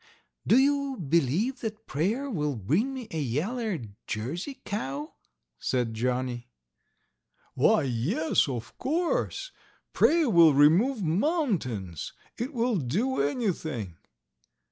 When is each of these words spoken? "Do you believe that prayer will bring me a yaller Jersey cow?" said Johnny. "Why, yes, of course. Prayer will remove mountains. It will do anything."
"Do 0.47 0.57
you 0.57 0.97
believe 0.97 1.59
that 1.59 1.85
prayer 1.85 2.27
will 2.27 2.55
bring 2.55 2.91
me 2.91 3.07
a 3.11 3.19
yaller 3.21 3.77
Jersey 4.07 4.59
cow?" 4.65 5.13
said 5.59 5.93
Johnny. 5.93 6.49
"Why, 7.53 7.83
yes, 7.83 8.49
of 8.49 8.75
course. 8.79 9.51
Prayer 9.93 10.27
will 10.27 10.55
remove 10.55 11.03
mountains. 11.03 12.13
It 12.39 12.51
will 12.51 12.77
do 12.77 13.21
anything." 13.21 13.97